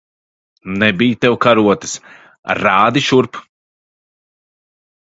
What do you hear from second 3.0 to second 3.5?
šurp!